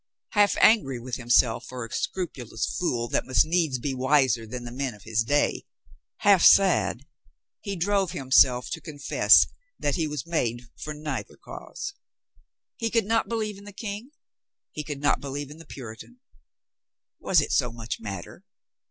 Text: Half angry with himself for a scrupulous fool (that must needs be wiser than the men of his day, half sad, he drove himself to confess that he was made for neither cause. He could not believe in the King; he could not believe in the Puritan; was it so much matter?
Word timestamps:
Half 0.31 0.57
angry 0.61 0.99
with 0.99 1.17
himself 1.17 1.67
for 1.67 1.85
a 1.85 1.91
scrupulous 1.93 2.65
fool 2.79 3.07
(that 3.09 3.27
must 3.27 3.45
needs 3.45 3.77
be 3.77 3.93
wiser 3.93 4.47
than 4.47 4.63
the 4.63 4.71
men 4.71 4.95
of 4.95 5.03
his 5.03 5.21
day, 5.21 5.63
half 6.21 6.43
sad, 6.43 7.05
he 7.59 7.75
drove 7.75 8.09
himself 8.09 8.71
to 8.71 8.81
confess 8.81 9.45
that 9.77 9.97
he 9.97 10.07
was 10.07 10.25
made 10.25 10.63
for 10.75 10.95
neither 10.95 11.37
cause. 11.37 11.93
He 12.77 12.89
could 12.89 13.05
not 13.05 13.29
believe 13.29 13.59
in 13.59 13.65
the 13.65 13.71
King; 13.73 14.09
he 14.71 14.83
could 14.83 15.01
not 15.01 15.21
believe 15.21 15.51
in 15.51 15.57
the 15.59 15.67
Puritan; 15.67 16.19
was 17.19 17.39
it 17.39 17.51
so 17.51 17.71
much 17.71 17.99
matter? 17.99 18.43